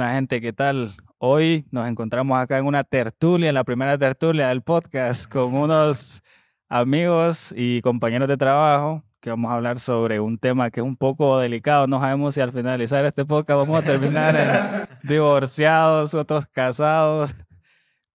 [0.00, 0.92] Buena gente, ¿qué tal?
[1.18, 6.22] Hoy nos encontramos acá en una tertulia, en la primera tertulia del podcast, con unos
[6.70, 10.96] amigos y compañeros de trabajo que vamos a hablar sobre un tema que es un
[10.96, 11.86] poco delicado.
[11.86, 17.34] No sabemos si al finalizar este podcast vamos a terminar divorciados, otros casados.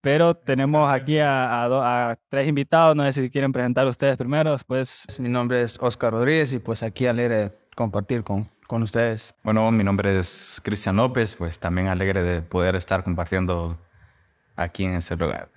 [0.01, 2.95] Pero tenemos aquí a, tres invitados.
[2.95, 4.57] No sé si quieren presentar ustedes primero.
[4.65, 9.35] Pues mi nombre es Oscar Rodríguez y pues aquí alegre compartir con, con ustedes.
[9.43, 11.35] Bueno, mi nombre es Cristian López.
[11.35, 13.77] Pues también alegre de poder estar compartiendo
[14.55, 15.51] aquí en este lugar.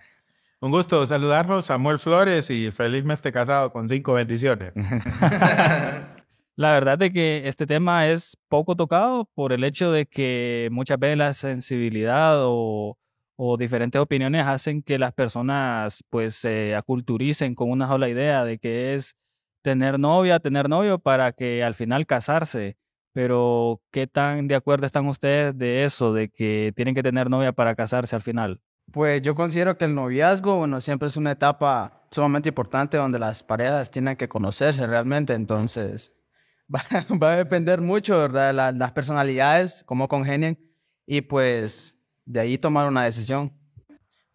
[0.60, 4.72] Un gusto saludarlos, Samuel Flores, y felizmente casado con cinco bendiciones.
[6.56, 10.98] La verdad es que este tema es poco tocado por el hecho de que muchas
[10.98, 12.98] veces la sensibilidad o
[13.40, 18.58] o diferentes opiniones hacen que las personas pues se aculturicen con una sola idea de
[18.58, 19.16] que es
[19.62, 22.76] tener novia, tener novio para que al final casarse.
[23.12, 27.52] Pero, ¿qué tan de acuerdo están ustedes de eso, de que tienen que tener novia
[27.52, 28.60] para casarse al final?
[28.92, 33.42] Pues yo considero que el noviazgo, bueno, siempre es una etapa sumamente importante donde las
[33.42, 36.14] parejas tienen que conocerse realmente, entonces
[36.68, 38.74] va, a depender mucho, ¿verdad?
[38.74, 40.58] las personalidades, cómo congenien
[41.06, 43.52] y pues de ahí tomar una decisión.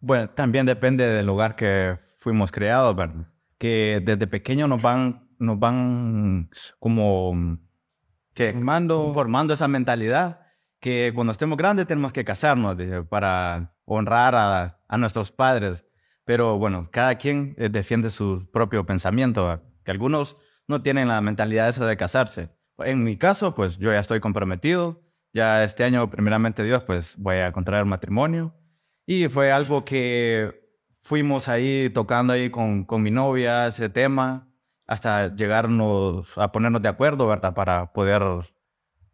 [0.00, 3.26] Bueno, también depende del lugar que fuimos creados, ¿verdad?
[3.58, 7.58] Que desde pequeño nos van, nos van como
[8.34, 10.40] que formando, formando esa mentalidad
[10.80, 12.76] que cuando estemos grandes tenemos que casarnos
[13.08, 15.86] para honrar a, a, nuestros padres.
[16.24, 21.68] Pero bueno, cada quien eh, defiende su propio pensamiento, que algunos no tienen la mentalidad
[21.68, 22.50] esa de casarse.
[22.78, 27.36] En mi caso, pues yo ya estoy comprometido, ya este año, primeramente Dios, pues voy
[27.36, 28.54] a contraer matrimonio.
[29.06, 34.53] Y fue algo que fuimos ahí tocando ahí con, con mi novia ese tema
[34.86, 37.54] hasta llegarnos a ponernos de acuerdo, ¿verdad?
[37.54, 38.22] Para poder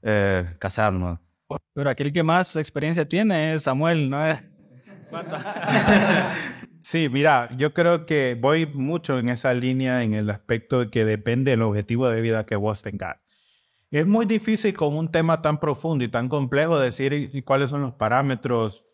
[0.02, 1.18] eh, casarnos.
[1.74, 4.22] Pero aquel que más experiencia tiene es Samuel, ¿no?
[6.83, 11.05] sí, mira, yo creo que voy mucho en esa línea en el aspecto de que
[11.05, 13.18] depende del objetivo de vida que vos tengas.
[13.90, 17.95] Es muy difícil con un tema tan profundo y tan complejo decir cuáles son los
[17.95, 18.86] parámetros,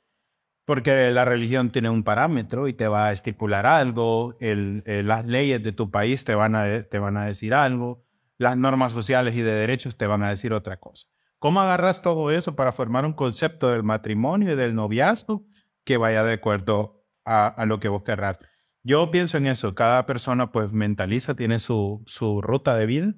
[0.67, 5.73] porque la religión tiene un parámetro y te va a estipular algo, las leyes de
[5.73, 8.05] tu país te van, a, te van a decir algo,
[8.37, 11.07] las normas sociales y de derechos te van a decir otra cosa.
[11.39, 15.47] ¿Cómo agarras todo eso para formar un concepto del matrimonio y del noviazgo
[15.85, 18.39] que vaya de acuerdo a, a lo que vos querrás?
[18.83, 23.15] Yo pienso en eso, cada persona pues mentaliza, tiene su, su ruta de vida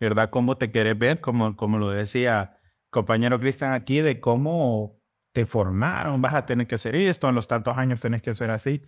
[0.00, 0.30] ¿verdad?
[0.30, 2.58] Cómo te quieres ver, como, como lo decía
[2.90, 4.97] compañero Cristian aquí, de cómo
[5.38, 8.50] te formaron, vas a tener que hacer esto, en los tantos años tenés que hacer
[8.50, 8.82] así.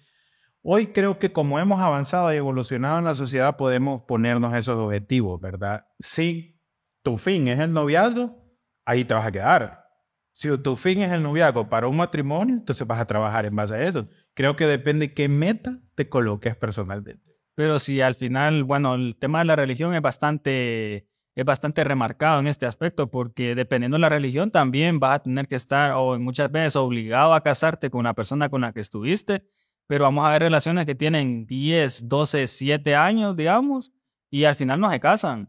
[0.63, 5.41] Hoy creo que como hemos avanzado y evolucionado en la sociedad, podemos ponernos esos objetivos,
[5.41, 5.87] ¿verdad?
[6.01, 6.61] Si
[7.05, 8.53] tu fin es el noviazgo,
[8.85, 9.85] ahí te vas a quedar.
[10.33, 13.75] Si tu fin es el noviazgo para un matrimonio, entonces vas a trabajar en base
[13.75, 14.09] a eso.
[14.35, 17.23] Creo que depende qué meta te coloques personalmente.
[17.55, 22.41] Pero si al final, bueno, el tema de la religión es bastante, es bastante remarcado
[22.41, 26.19] en este aspecto, porque dependiendo de la religión también vas a tener que estar, o
[26.19, 29.45] muchas veces obligado a casarte con una persona con la que estuviste,
[29.87, 33.93] pero vamos a ver relaciones que tienen 10, 12, 7 años, digamos,
[34.31, 35.49] y al final no se casan.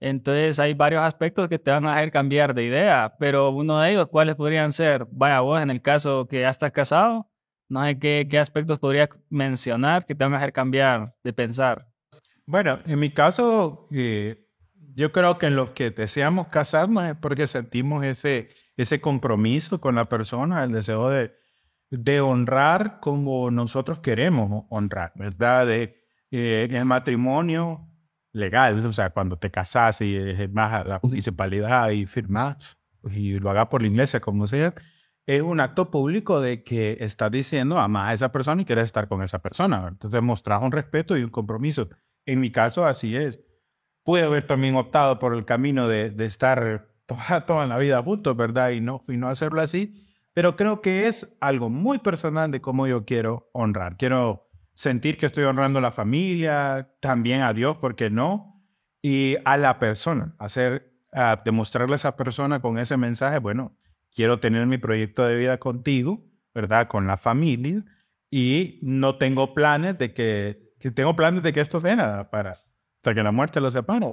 [0.00, 3.92] Entonces hay varios aspectos que te van a hacer cambiar de idea, pero uno de
[3.92, 5.06] ellos, ¿cuáles podrían ser?
[5.12, 7.30] Vaya vos, en el caso que ya estás casado,
[7.68, 11.88] no sé qué, qué aspectos podría mencionar que te van a hacer cambiar de pensar.
[12.44, 14.41] Bueno, en mi caso, eh,
[14.94, 19.94] yo creo que en los que deseamos casarnos es porque sentimos ese, ese compromiso con
[19.94, 21.34] la persona, el deseo de,
[21.90, 25.66] de honrar como nosotros queremos honrar, ¿verdad?
[25.66, 27.88] De, eh, el matrimonio
[28.32, 32.78] legal, o sea, cuando te casas y a la municipalidad y firmas
[33.10, 34.74] y lo hagas por la iglesia, como sea,
[35.26, 39.08] es un acto público de que estás diciendo ama a esa persona y quieres estar
[39.08, 39.86] con esa persona.
[39.88, 41.90] Entonces mostrar un respeto y un compromiso.
[42.24, 43.40] En mi caso así es.
[44.04, 48.04] Pude haber también optado por el camino de, de estar toda, toda la vida a
[48.04, 48.70] punto, ¿verdad?
[48.70, 49.94] Y no, y no hacerlo así.
[50.34, 53.96] Pero creo que es algo muy personal de cómo yo quiero honrar.
[53.96, 58.62] Quiero sentir que estoy honrando a la familia, también a Dios, ¿por qué no?
[59.02, 63.76] Y a la persona, hacer, a demostrarle a esa persona con ese mensaje, bueno,
[64.14, 66.24] quiero tener mi proyecto de vida contigo,
[66.54, 66.88] ¿verdad?
[66.88, 67.84] Con la familia
[68.30, 72.56] y no tengo planes de que, que tengo planes de que esto sea nada para
[73.02, 74.06] hasta que la muerte lo separe.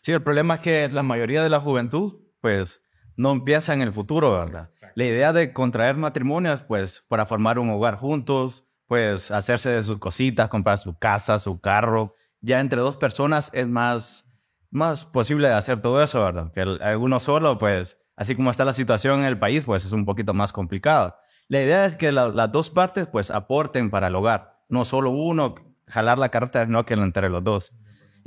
[0.00, 0.12] Sí.
[0.12, 2.80] el problema es que la mayoría de la juventud, pues,
[3.16, 4.68] no empieza en el futuro, ¿verdad?
[4.94, 9.98] La idea de contraer matrimonios, pues, para formar un hogar juntos, pues, hacerse de sus
[9.98, 14.30] cositas, comprar su casa, su carro, ya entre dos personas es más,
[14.70, 16.52] más posible hacer todo eso, ¿verdad?
[16.52, 20.04] Que alguno solo, pues, así como está la situación en el país, pues es un
[20.04, 21.16] poquito más complicado.
[21.48, 25.56] La idea es que las dos partes pues aporten para el hogar, no solo uno
[25.88, 27.72] jalar la carta, no que entre los dos.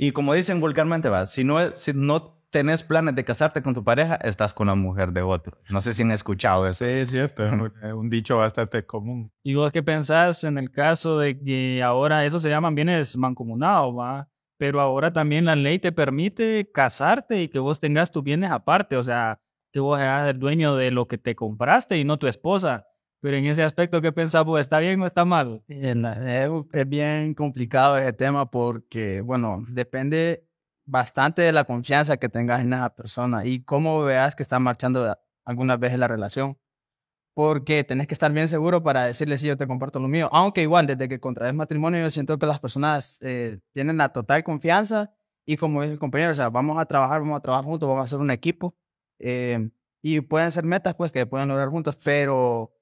[0.02, 3.84] Y como dicen vulgarmente, va, si no, si no tenés planes de casarte con tu
[3.84, 5.56] pareja, estás con la mujer de otro.
[5.70, 6.84] No sé si han escuchado eso.
[6.84, 7.44] Sí, es cierto,
[7.96, 9.30] un dicho bastante común.
[9.44, 13.96] ¿Y vos qué pensás en el caso de que ahora eso se llaman bienes mancomunados,
[13.96, 14.28] va?
[14.58, 18.96] Pero ahora también la ley te permite casarte y que vos tengas tus bienes aparte,
[18.96, 19.38] o sea,
[19.72, 22.88] que vos seas el dueño de lo que te compraste y no tu esposa.
[23.22, 25.62] Pero en ese aspecto, ¿qué pensás ¿Está bien o está mal?
[25.68, 30.44] Es bien complicado ese tema porque, bueno, depende
[30.84, 35.16] bastante de la confianza que tengas en esa persona y cómo veas que está marchando
[35.44, 36.58] algunas veces la relación.
[37.32, 40.28] Porque tenés que estar bien seguro para decirle si yo te comparto lo mío.
[40.32, 44.42] Aunque igual, desde que contraes matrimonio, yo siento que las personas eh, tienen la total
[44.42, 45.14] confianza
[45.46, 48.02] y como es el compañero, o sea, vamos a trabajar, vamos a trabajar juntos, vamos
[48.02, 48.74] a hacer un equipo.
[49.20, 49.70] Eh,
[50.02, 52.72] y pueden ser metas, pues, que pueden lograr juntos, pero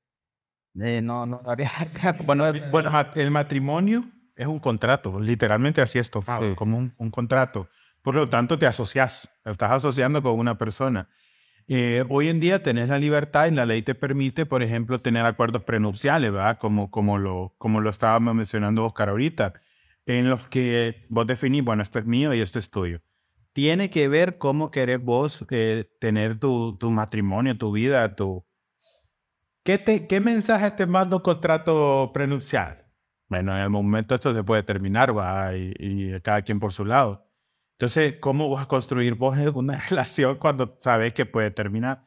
[0.79, 1.71] eh, no, no habría.
[2.25, 4.05] bueno, bueno, el matrimonio
[4.37, 7.69] es un contrato, literalmente así es tomado, como un, contrato.
[8.03, 11.09] Por lo tanto, te asocias, te estás asociando con una persona.
[11.69, 15.27] Eh, hoy en día tenés la libertad y la ley te permite, por ejemplo, tener
[15.27, 16.59] acuerdos prenupciales, ¿verdad?
[16.59, 19.55] Como, como, lo, como lo estábamos mencionando Oscar ahorita,
[20.07, 23.03] en los que vos definís, bueno, esto es mío y esto es tuyo.
[23.53, 28.45] Tiene que ver cómo querés vos eh, tener tu, tu matrimonio, tu vida, tu,
[29.63, 32.87] ¿Qué, mensaje te manda un contrato prenupcial?
[33.29, 37.29] Bueno, en el momento esto se puede terminar, va, y, cada quien por su lado.
[37.79, 42.05] Entonces, ¿cómo vas a construir vos una relación cuando sabes que puede terminar?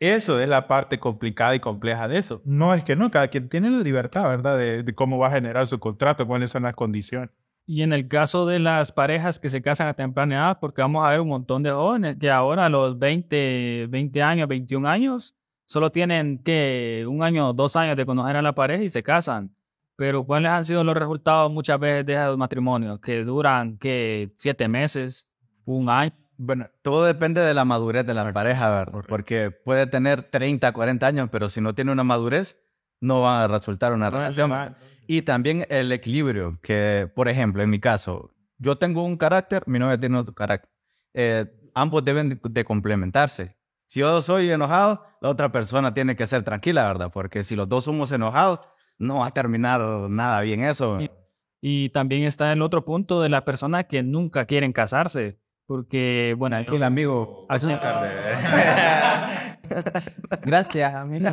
[0.00, 2.42] Eso es la parte complicada y compleja de eso.
[2.44, 4.58] No es que no, cada quien tiene la libertad, ¿verdad?
[4.58, 7.30] De, cómo va a generar su contrato, cuáles son las condiciones.
[7.66, 11.06] Y en el caso de las parejas que se casan a temprana edad, porque vamos
[11.06, 15.34] a ver un montón de jóvenes que ahora a los 20, 20 años, 21 años,
[15.66, 19.54] solo tienen que un año, dos años de conocer a la pareja y se casan.
[19.96, 23.00] Pero ¿cuáles han sido los resultados muchas veces de esos matrimonios?
[23.00, 25.30] Que duran, que siete meses,
[25.64, 26.12] un año.
[26.36, 29.04] Bueno, todo depende de la madurez de la pareja, ¿verdad?
[29.08, 32.58] Porque puede tener 30, 40 años, pero si no tiene una madurez,
[33.00, 34.74] no va a resultar una relación.
[35.06, 39.78] Y también el equilibrio, que, por ejemplo, en mi caso, yo tengo un carácter, mi
[39.78, 40.70] novia tiene otro carácter.
[41.12, 43.56] Eh, ambos deben de complementarse.
[43.94, 47.12] Si yo soy enojado, la otra persona tiene que ser tranquila, ¿verdad?
[47.12, 48.58] Porque si los dos somos enojados,
[48.98, 49.80] no va a terminar
[50.10, 50.98] nada bien eso.
[51.60, 55.38] Y, también está el otro punto de la persona que nunca quieren casarse.
[55.66, 56.56] Porque, bueno.
[56.56, 57.46] Aquí el amigo.
[60.42, 61.30] Gracias, amigo.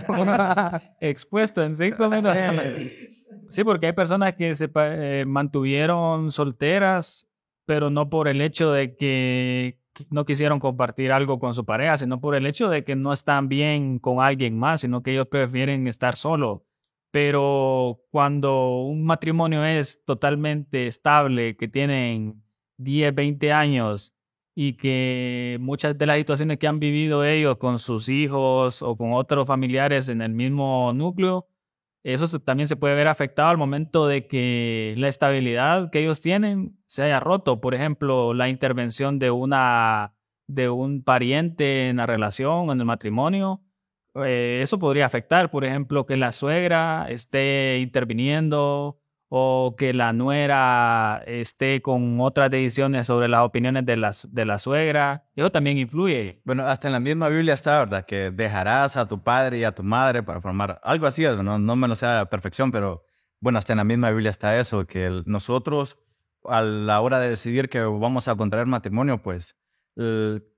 [1.01, 2.37] Expuesto en cinco minutos.
[3.49, 7.27] Sí, porque hay personas que se eh, mantuvieron solteras,
[7.65, 9.79] pero no por el hecho de que
[10.09, 13.49] no quisieron compartir algo con su pareja, sino por el hecho de que no están
[13.49, 16.61] bien con alguien más, sino que ellos prefieren estar solos.
[17.11, 22.41] Pero cuando un matrimonio es totalmente estable, que tienen
[22.77, 24.13] 10, 20 años
[24.55, 29.13] y que muchas de las situaciones que han vivido ellos con sus hijos o con
[29.13, 31.47] otros familiares en el mismo núcleo,
[32.03, 36.77] eso también se puede ver afectado al momento de que la estabilidad que ellos tienen
[36.87, 37.61] se haya roto.
[37.61, 40.15] Por ejemplo, la intervención de, una,
[40.47, 43.63] de un pariente en la relación en el matrimonio.
[44.15, 48.99] Eh, eso podría afectar, por ejemplo, que la suegra esté interviniendo
[49.33, 54.59] o que la nuera esté con otras decisiones sobre las opiniones de la, de la
[54.59, 55.23] suegra.
[55.37, 56.41] Eso también influye.
[56.43, 58.05] Bueno, hasta en la misma Biblia está, ¿verdad?
[58.05, 61.75] Que dejarás a tu padre y a tu madre para formar algo así, no, no
[61.77, 63.05] me lo a perfección, pero
[63.39, 65.97] bueno, hasta en la misma Biblia está eso, que nosotros
[66.43, 69.55] a la hora de decidir que vamos a contraer matrimonio, pues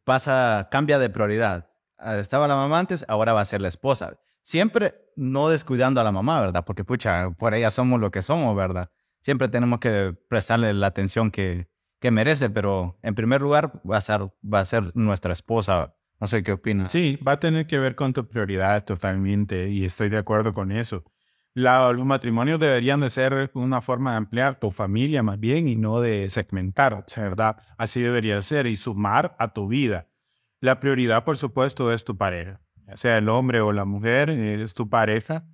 [0.03, 1.70] pasa, cambia de prioridad.
[2.00, 4.18] Estaba la mamá antes, ahora va a ser la esposa.
[4.43, 6.65] Siempre no descuidando a la mamá, ¿verdad?
[6.65, 8.91] Porque, pucha, por ella somos lo que somos, ¿verdad?
[9.21, 11.69] Siempre tenemos que prestarle la atención que,
[12.01, 15.95] que merece, pero en primer lugar va a ser, va a ser nuestra esposa.
[16.19, 16.91] No sé qué opinas.
[16.91, 20.73] Sí, va a tener que ver con tu prioridad totalmente y estoy de acuerdo con
[20.73, 21.05] eso.
[21.53, 26.01] los matrimonios deberían de ser una forma de ampliar tu familia más bien y no
[26.01, 27.57] de segmentar, ¿verdad?
[27.77, 30.09] Así debería ser y sumar a tu vida.
[30.59, 32.62] La prioridad, por supuesto, es tu pareja
[32.95, 35.45] sea el hombre o la mujer, es tu pareja,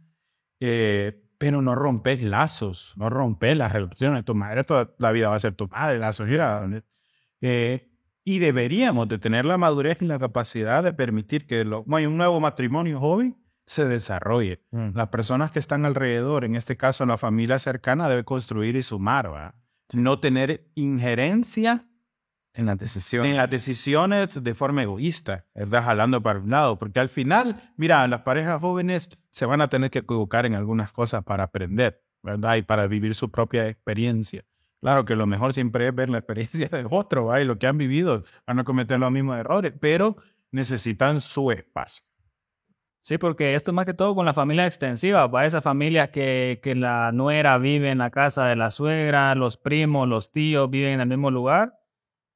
[0.59, 4.25] eh, pero no rompes lazos, no rompes las relaciones.
[4.25, 6.67] Tu madre toda la vida va a ser tu padre, la sociedad.
[7.41, 7.89] Eh,
[8.23, 12.39] y deberíamos de tener la madurez y la capacidad de permitir que lo, un nuevo
[12.39, 14.61] matrimonio joven se desarrolle.
[14.71, 14.89] Mm.
[14.95, 19.55] Las personas que están alrededor, en este caso la familia cercana, debe construir y sumar,
[19.93, 21.88] no tener injerencia
[22.53, 23.31] En las decisiones.
[23.31, 25.83] En las decisiones de forma egoísta, ¿verdad?
[25.83, 26.77] Jalando para un lado.
[26.77, 30.91] Porque al final, mira, las parejas jóvenes se van a tener que equivocar en algunas
[30.91, 32.55] cosas para aprender, ¿verdad?
[32.55, 34.43] Y para vivir su propia experiencia.
[34.81, 37.41] Claro que lo mejor siempre es ver la experiencia del otro, ¿va?
[37.41, 40.17] Y lo que han vivido, van a cometer los mismos errores, pero
[40.51, 42.05] necesitan su espacio.
[43.01, 46.59] Sí, porque esto es más que todo con la familia extensiva, para esa familia que,
[46.61, 50.93] que la nuera vive en la casa de la suegra, los primos, los tíos viven
[50.93, 51.78] en el mismo lugar.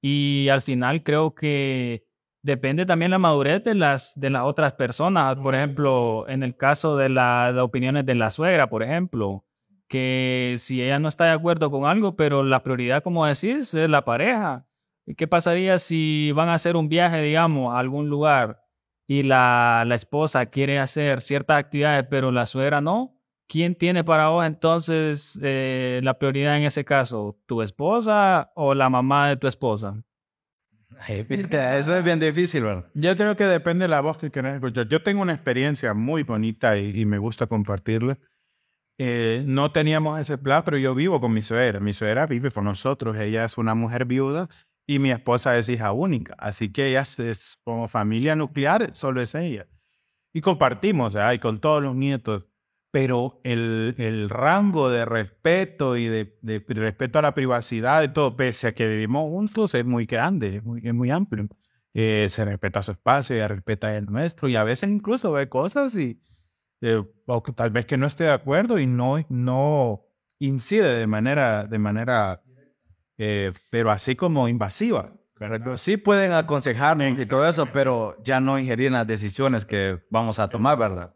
[0.05, 2.05] Y al final creo que
[2.41, 5.39] depende también la madurez de las, de las otras personas.
[5.39, 9.45] Por ejemplo, en el caso de las opiniones de la suegra, por ejemplo,
[9.87, 13.89] que si ella no está de acuerdo con algo, pero la prioridad, como decís, es
[13.89, 14.67] la pareja.
[15.05, 18.61] ¿Y qué pasaría si van a hacer un viaje, digamos, a algún lugar
[19.07, 23.17] y la, la esposa quiere hacer ciertas actividades, pero la suegra no?
[23.53, 27.39] ¿Quién tiene para vos entonces eh, la prioridad en ese caso?
[27.45, 30.03] ¿Tu esposa o la mamá de tu esposa?
[31.07, 32.89] Eso es bien difícil, ¿verdad?
[32.95, 34.87] Yo creo que depende de la voz que quieras escuchar.
[34.87, 38.17] Yo tengo una experiencia muy bonita y, y me gusta compartirla.
[38.97, 41.79] Eh, no teníamos ese plan, pero yo vivo con mi suegra.
[41.79, 43.15] Mi suegra vive con nosotros.
[43.17, 44.49] Ella es una mujer viuda
[44.87, 46.33] y mi esposa es hija única.
[46.39, 49.67] Así que ella es, como familia nuclear, solo es ella.
[50.33, 51.35] Y compartimos, ¿eh?
[51.35, 52.45] y con todos los nietos.
[52.93, 58.35] Pero el, el rango de respeto y de, de, respeto a la privacidad y todo,
[58.35, 61.47] pese a que vivimos juntos, es muy grande, es muy, es muy amplio.
[61.95, 65.95] Eh, se respeta su espacio, ella respeta el nuestro y a veces incluso ve cosas
[65.95, 66.21] y
[66.81, 70.05] eh, o tal vez que no esté de acuerdo y no, no
[70.37, 72.43] incide de manera, de manera
[73.17, 75.13] eh, pero así como invasiva.
[75.75, 80.39] Sí pueden aconsejarnos y todo eso, pero ya no ingerir en las decisiones que vamos
[80.39, 81.13] a tomar, ¿verdad?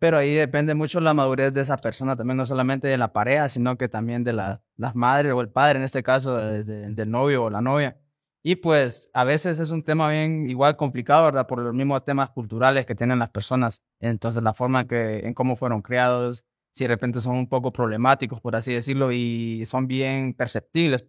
[0.00, 3.50] Pero ahí depende mucho la madurez de esa persona, también no solamente de la pareja,
[3.50, 7.44] sino que también de la, las madres o el padre, en este caso, del novio
[7.44, 7.98] o la novia.
[8.42, 11.46] Y pues a veces es un tema bien igual complicado, ¿verdad?
[11.46, 13.82] Por los mismos temas culturales que tienen las personas.
[14.00, 18.40] Entonces la forma que, en cómo fueron criados, si de repente son un poco problemáticos,
[18.40, 21.06] por así decirlo, y son bien perceptibles.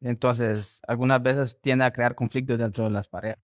[0.00, 3.38] Entonces algunas veces tiende a crear conflictos dentro de las parejas.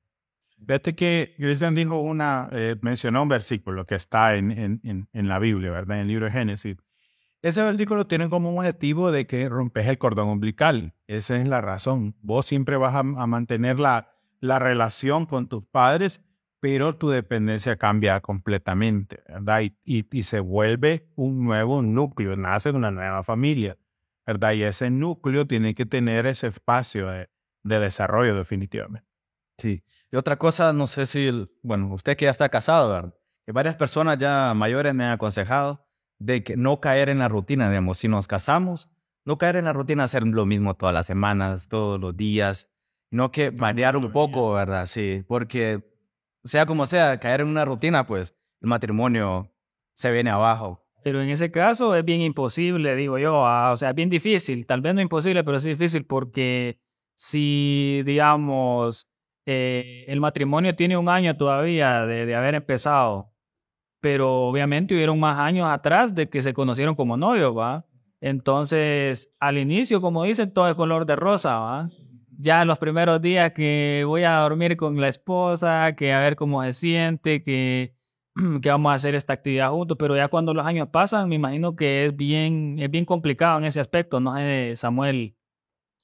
[0.62, 5.38] Vete que Cristian dijo una, eh, mencionó un versículo que está en, en, en, la
[5.38, 5.96] Biblia, ¿verdad?
[5.96, 6.76] En el libro de Génesis.
[7.42, 10.94] Ese versículo tiene como objetivo de que rompes el cordón umbilical.
[11.06, 12.14] Esa es la razón.
[12.20, 16.22] Vos siempre vas a, mantener la, la relación con tus padres,
[16.60, 19.62] pero tu dependencia cambia completamente, ¿verdad?
[19.62, 23.78] Y, y, se vuelve un nuevo núcleo, nace una nueva familia,
[24.26, 24.52] ¿verdad?
[24.52, 27.30] Y ese núcleo tiene que tener ese espacio de,
[27.62, 29.08] de desarrollo definitivamente.
[29.56, 29.82] Sí.
[30.12, 33.14] Y otra cosa, no sé si, bueno, usted que ya está casado, ¿verdad?
[33.46, 35.86] Que varias personas ya mayores me han aconsejado
[36.18, 38.90] de que no caer en la rutina, digamos, si nos casamos,
[39.24, 42.68] no caer en la rutina, hacer lo mismo todas las semanas, todos los días,
[43.10, 44.86] no que variar un poco, ¿verdad?
[44.86, 45.84] Sí, porque
[46.44, 49.52] sea como sea, caer en una rutina, pues el matrimonio
[49.94, 50.86] se viene abajo.
[51.02, 54.80] Pero en ese caso es bien imposible, digo yo, ah, o sea, bien difícil, tal
[54.82, 56.78] vez no imposible, pero sí difícil porque
[57.14, 59.09] si, digamos,
[59.47, 63.30] eh, el matrimonio tiene un año todavía de, haber empezado
[64.00, 67.87] pero obviamente hubieron más años atrás de que se conocieron como novios, ¿va?
[68.20, 71.90] Entonces, al inicio, como dicen, todo es color de rosa, ¿va?
[72.38, 76.62] Ya los primeros días que voy a dormir con la esposa, que a ver cómo
[76.64, 77.94] se siente, que,
[78.62, 81.76] que vamos a hacer esta actividad juntos, pero ya cuando los años pasan, me imagino
[81.76, 84.35] que es bien, es bien complicado en ese aspecto, ¿no?
[84.76, 85.37] Samuel,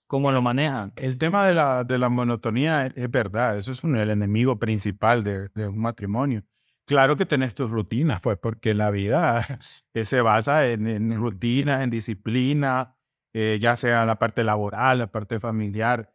[0.07, 0.93] ¿cómo lo manejan?
[0.97, 5.25] El tema de la, de la monotonía es, verdad, eso es un, el enemigo principal
[5.25, 6.43] de, de un matrimonio.
[6.87, 9.45] Claro que tenés tus rutinas, pues, porque la vida
[10.03, 12.97] se basa en, en rutinas, en disciplina,
[13.33, 16.13] eh, ya sea la parte laboral, la parte familiar,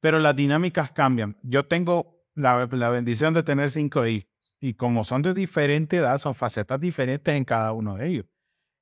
[0.00, 1.36] pero las dinámicas cambian.
[1.42, 4.28] Yo tengo la, la bendición de tener cinco hijos
[4.60, 8.26] y como son de diferente edad, son facetas diferentes en cada uno de ellos.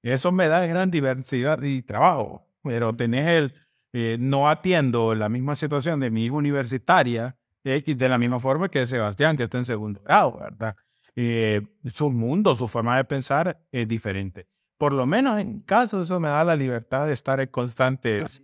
[0.02, 3.54] Eso me da gran diversidad y trabajo, pero tenés el,
[3.92, 8.68] eh, no atiendo la misma situación de mi hijo universitaria eh, de la misma forma
[8.68, 10.76] que Sebastián, que está en segundo grado, ¿verdad?
[11.16, 14.46] eh, su mundo, su forma de pensar es diferente.
[14.78, 18.22] Por lo menos en caso eso me da la libertad de estar en constante...
[18.22, 18.42] Es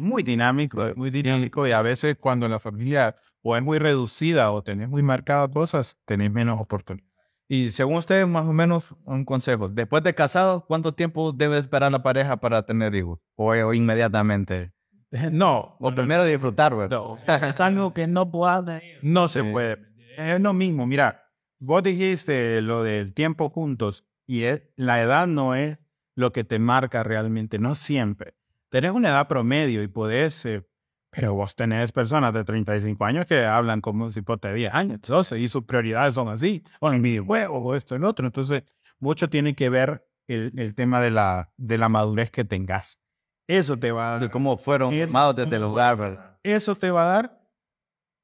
[0.00, 4.64] muy dinámico, muy dinámico y a veces cuando la familia o es muy reducida o
[4.64, 7.13] tenés muy marcadas cosas, tenés menos oportunidades.
[7.48, 9.68] Y según usted, más o menos un consejo.
[9.68, 13.20] Después de casado, ¿cuánto tiempo debe esperar la pareja para tener hijos?
[13.36, 14.72] ¿O, inmediatamente?
[15.30, 15.76] No.
[15.78, 16.98] O primero disfrutar, ¿verdad?
[16.98, 17.18] No.
[17.46, 18.98] es algo que no puede.
[19.00, 19.78] No se puede.
[20.16, 20.86] Es lo mismo.
[20.86, 21.24] Mira,
[21.66, 24.44] Vos dijiste lo del tiempo juntos y
[24.76, 25.78] la edad no es
[26.14, 28.34] lo que te marca realmente, no siempre.
[28.68, 30.68] Tenés una edad promedio y podés, eh,
[31.14, 35.00] Pero vos tenés personas de 35 años que hablan como si fuera de 10 años,
[35.02, 38.26] 12, y sus prioridades son así, o en videojuegos, o esto, el otro.
[38.26, 38.64] Entonces,
[38.98, 43.00] mucho tiene que ver el, el tema de la, de la madurez que tengas.
[43.46, 44.30] Eso te va a De dar.
[44.30, 46.38] cómo fueron formados desde el hogar.
[46.42, 47.40] Eso te va a dar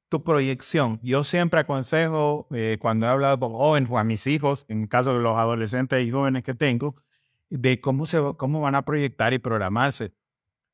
[0.09, 0.99] tu proyección.
[1.03, 4.89] Yo siempre aconsejo, eh, cuando he hablado con jóvenes o a mis hijos, en el
[4.89, 6.95] caso de los adolescentes y jóvenes que tengo,
[7.49, 10.13] de cómo, se, cómo van a proyectar y programarse.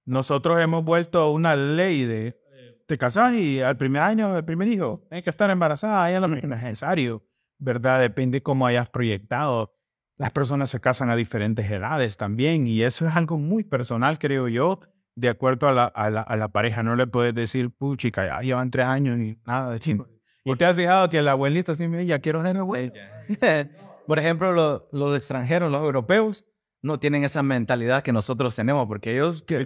[0.08, 2.40] Nosotros hemos vuelto una ley de
[2.88, 6.34] te casas y al primer año, el primer hijo, hay que estar embarazada, ya lo
[6.34, 7.24] es necesario,
[7.60, 8.00] ¿verdad?
[8.00, 9.74] Depende cómo hayas proyectado.
[10.16, 14.48] Las personas se casan a diferentes edades también y eso es algo muy personal, creo
[14.48, 14.80] yo,
[15.16, 16.82] de acuerdo a la, a la, a la pareja.
[16.82, 20.08] No le puedes decir, puchica, ya llevan tres años y nada de chico.
[20.46, 22.94] ¿Y te has fijado que el abuelito siempre, ya quiero ser abuelo?
[24.08, 26.46] Por ejemplo, lo- los extranjeros, los europeos,
[26.88, 29.66] no tienen esa mentalidad que nosotros tenemos, porque ellos que,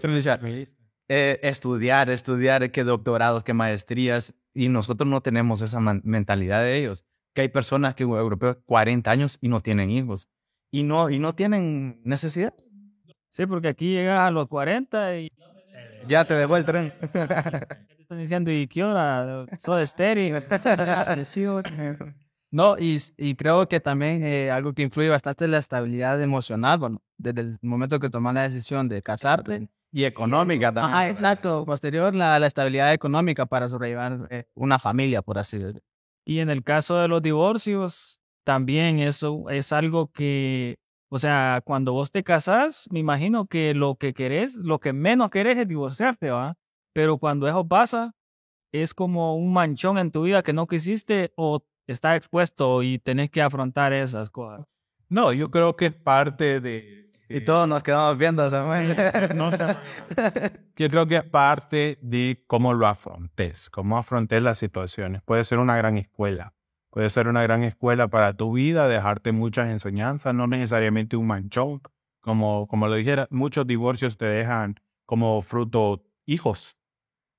[1.08, 7.06] eh, estudiar, estudiar, que doctorados, que maestrías, y nosotros no tenemos esa mentalidad de ellos.
[7.34, 10.28] Que hay personas que europeos 40 años y no tienen hijos
[10.72, 12.54] y no y no tienen necesidad.
[13.30, 15.32] Sí, porque aquí llegas a los 40 y
[16.08, 16.94] Ya te dejó el tren.
[17.12, 19.46] te están diciendo, ¿y qué hora?
[19.58, 20.36] ¿Soy estéril?
[22.54, 26.80] No, y, y creo que también eh, algo que influye bastante es la estabilidad emocional,
[26.80, 29.70] bueno, desde el momento que tomas la decisión de casarte.
[29.94, 30.94] y económica también.
[30.96, 31.66] Ah, exacto.
[31.66, 35.82] Posterior, la, la estabilidad económica para sobrellevar eh, una familia, por así decirlo.
[36.26, 40.78] Y en el caso de los divorcios, también eso es algo que,
[41.10, 45.30] o sea, cuando vos te casás, me imagino que lo que querés, lo que menos
[45.32, 46.56] querés es divorciarte, ¿va?
[46.94, 48.14] Pero cuando eso pasa,
[48.74, 53.30] es como un manchón en tu vida que no quisiste o está expuesto y tenés
[53.30, 54.66] que afrontar esas cosas.
[55.10, 57.10] No, yo creo que es parte de...
[57.28, 58.96] Y todos nos quedamos viendo, Samuel.
[59.36, 59.78] No sé.
[60.76, 65.22] Yo creo que es parte de cómo lo afrontes, cómo afrontes las situaciones.
[65.22, 66.54] Puede ser una gran escuela.
[66.90, 71.82] Puede ser una gran escuela para tu vida, dejarte muchas enseñanzas, no necesariamente un manchón.
[72.20, 76.78] Como, como lo dijera, muchos divorcios te dejan como fruto hijos.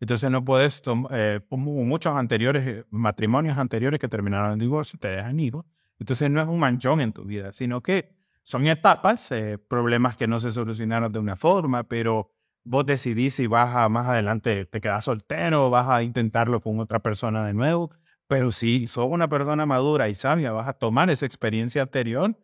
[0.03, 5.07] Entonces no puedes, eh, como muchos anteriores, eh, matrimonios anteriores que terminaron en divorcio, te
[5.07, 5.65] dejan hijos.
[5.97, 8.13] Entonces no es un manchón en tu vida, sino que
[8.43, 12.33] son etapas, eh, problemas que no se solucionaron de una forma, pero
[12.65, 16.99] vos decidís si vas a más adelante, te quedas soltero, vas a intentarlo con otra
[16.99, 17.93] persona de nuevo.
[18.27, 22.37] Pero si sos una persona madura y sabia, vas a tomar esa experiencia anterior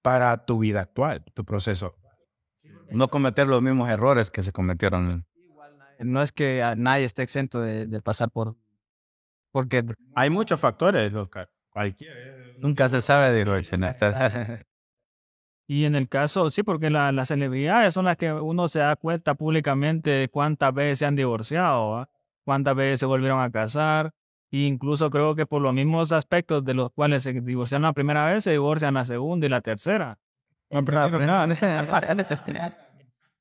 [0.00, 1.96] para tu vida actual, tu proceso.
[2.92, 5.26] No cometer los mismos errores que se cometieron.
[6.00, 8.56] No es que nadie esté exento de, de pasar por...
[9.52, 9.84] Porque
[10.14, 11.50] Hay muchos factores, Oscar.
[11.70, 12.14] Cualquiera.
[12.58, 13.96] Nunca se sabe direccionar.
[15.66, 18.96] Y en el caso, sí, porque la- las celebridades son las que uno se da
[18.96, 22.10] cuenta públicamente de cuántas veces se han divorciado, ¿va?
[22.44, 24.12] cuántas veces se volvieron a casar.
[24.50, 28.28] E incluso creo que por los mismos aspectos de los cuales se divorciaron la primera
[28.32, 30.18] vez, se divorcian la segunda y la tercera.
[30.68, 31.08] Pero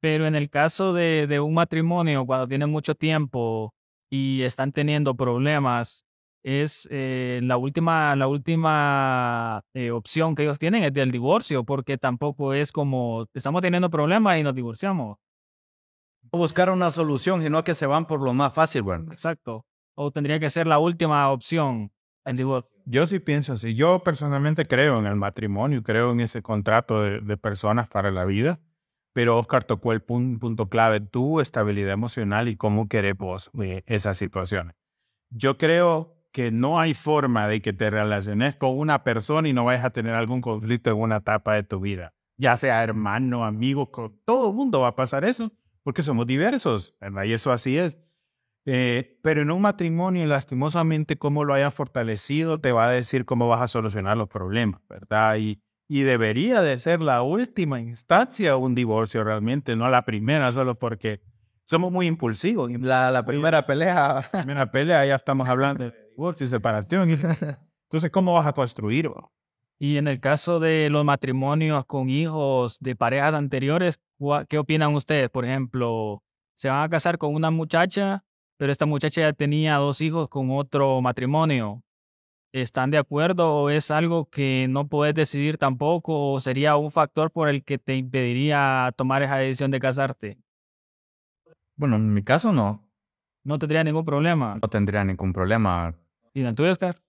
[0.02, 3.74] en el caso de, de un matrimonio, cuando tienen mucho tiempo
[4.10, 6.06] y están teniendo problemas,
[6.44, 11.98] es eh, la última, la última eh, opción que ellos tienen es del divorcio, porque
[11.98, 15.18] tampoco es como estamos teniendo problemas y nos divorciamos.
[16.32, 19.12] buscar una solución, sino que se van por lo más fácil, bueno.
[19.12, 19.66] Exacto.
[19.96, 21.92] O tendría que ser la última opción,
[22.24, 22.72] el divorcio.
[22.86, 23.76] Yo sí pienso así.
[23.76, 28.24] Yo personalmente creo en el matrimonio, creo en ese contrato de, de personas para la
[28.26, 28.60] vida.
[29.13, 33.84] Pero Oscar tocó el pun- punto clave, tu estabilidad emocional y cómo querés vos eh,
[33.88, 34.76] esas situaciones.
[35.30, 39.65] Yo creo que no hay forma de que te relaciones con una persona y no
[39.65, 42.13] vayas a tener algún conflicto en una etapa de tu vida.
[42.38, 45.52] Ya sea hermano, amigo, con todo el mundo va a pasar eso,
[45.84, 47.24] porque somos diversos, ¿verdad?
[47.24, 47.98] Y eso así es.
[48.65, 53.48] Eh, pero en un matrimonio, lastimosamente, cómo lo hayas fortalecido, te va a decir cómo
[53.48, 55.38] vas a solucionar los problemas, ¿verdad?
[55.38, 60.75] Y, y debería de ser la última instancia un divorcio realmente, no la primera, solo
[60.75, 61.19] porque
[61.65, 62.71] somos muy impulsivos.
[62.80, 64.23] La, la primera pelea.
[64.32, 67.10] la primera pelea ya estamos hablando de divorcio y separación.
[67.89, 69.10] Entonces, ¿cómo vas a construir?
[69.10, 69.32] bro?
[69.80, 74.93] Y en el caso de los matrimonios con hijos de parejas anteriores, ¿cuá- ¿qué opinan
[74.93, 75.30] ustedes?
[75.30, 76.21] Por ejemplo,
[76.54, 78.23] se van a casar con una muchacha,
[78.58, 81.82] pero esta muchacha ya tenía dos hijos con otro matrimonio.
[82.52, 87.32] ¿Están de acuerdo o es algo que no puedes decidir tampoco o sería un factor
[87.32, 90.38] por el que te impediría tomar esa decisión de casarte?
[91.76, 92.90] Bueno, en mi caso no.
[93.44, 94.58] No tendría ningún problema.
[94.62, 95.96] No tendría ningún problema.
[96.34, 97.02] ¿Y en el tuyo, Oscar?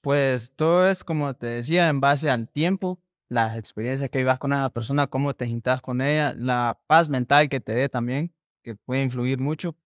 [0.00, 4.52] Pues todo es, como te decía, en base al tiempo, las experiencias que vivas con
[4.52, 8.74] esa persona, cómo te juntas con ella, la paz mental que te dé también, que
[8.74, 9.76] puede influir mucho.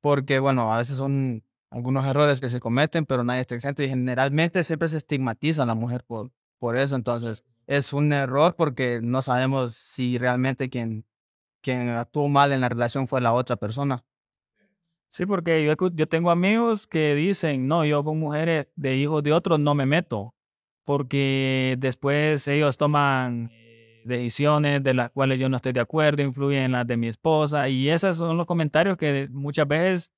[0.00, 3.88] porque bueno, a veces son algunos errores que se cometen, pero nadie está exento y
[3.88, 9.00] generalmente siempre se estigmatiza a la mujer por, por eso, entonces es un error porque
[9.02, 11.06] no sabemos si realmente quien,
[11.60, 14.04] quien actuó mal en la relación fue la otra persona.
[15.06, 19.32] Sí, porque yo, yo tengo amigos que dicen, no, yo con mujeres de hijos de
[19.32, 20.34] otros no me meto,
[20.84, 26.62] porque después ellos toman eh, decisiones de las cuales yo no estoy de acuerdo, influyen
[26.64, 30.12] en las de mi esposa, y esos son los comentarios que muchas veces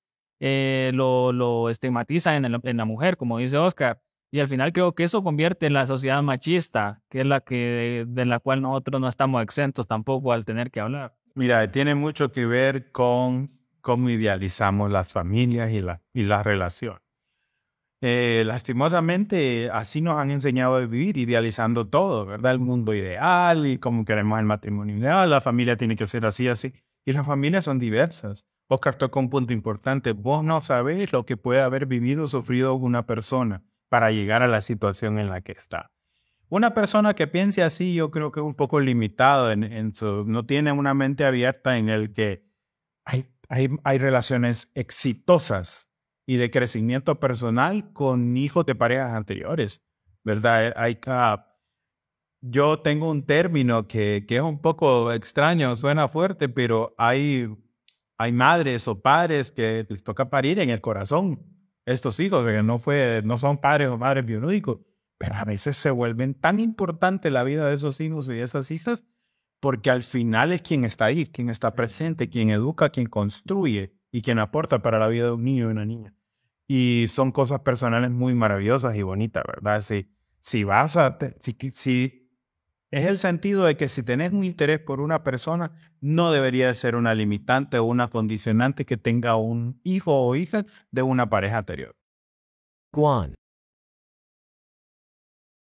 [0.45, 4.03] eh, lo, lo estigmatizan en, en, la mujer, como dice Oscar.
[4.33, 8.05] Y al final creo que eso convierte en la sociedad machista, que es la que
[8.09, 11.15] de la cual nosotros no estamos exentos tampoco al tener que hablar.
[11.37, 13.51] Mira, tiene mucho que ver con
[13.83, 16.99] cómo idealizamos las familias y la, y la relación.
[18.01, 22.51] Eh, lastimosamente, así nos han enseñado a vivir, idealizando todo, ¿verdad?
[22.51, 26.49] El mundo ideal y cómo queremos el matrimonio ideal, la familia tiene que ser así,
[26.49, 26.73] así.
[27.05, 28.45] Y las familias son diversas.
[28.73, 30.13] Oscar tocó un punto importante.
[30.13, 34.49] Vos no sabés lo que puede haber vivido o sufrido una persona para llegar a
[34.49, 35.91] la situación en la que está.
[36.49, 40.25] Una persona que piense así, yo creo que es un poco limitado en, en su,
[40.27, 42.45] no tiene una mente abierta en el que
[43.05, 45.91] hay hay, relaciones exitosas
[46.25, 49.85] y de crecimiento personal con hijos de parejas anteriores,
[50.25, 50.69] ¿verdad?
[50.69, 50.99] Eh, hay,
[52.41, 57.55] yo tengo un término que, que, es un poco extraño, suena fuerte, pero hay,
[58.19, 61.43] hay madres o padres que les toca parir en el corazón
[61.85, 64.79] estos hijos, que no, fue, no son padres o madres biológicos,
[65.19, 69.05] pero a veces se vuelven tan importante la vida de esos hijos y esas hijas
[69.63, 74.21] porque al final es quien está ahí, quien está presente, quien educa, quien construye y
[74.21, 76.17] quien aporta para la vida de un niño y una niña.
[76.67, 79.83] Y son cosas personales muy maravillosas y bonitas, ¿verdad?
[79.83, 82.22] Si, si vas a, si, si
[82.93, 86.95] es el sentido de que si tenés un interés por una persona, no debería ser
[86.95, 91.97] una limitante o una condicionante que tenga un hijo o hija de una pareja anterior.
[92.93, 93.35] Guan.